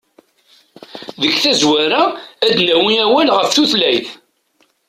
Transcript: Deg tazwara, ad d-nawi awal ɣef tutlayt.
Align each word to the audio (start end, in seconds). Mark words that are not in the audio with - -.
Deg 1.21 1.33
tazwara, 1.43 2.03
ad 2.45 2.51
d-nawi 2.55 2.93
awal 3.05 3.27
ɣef 3.37 3.47
tutlayt. 3.55 4.07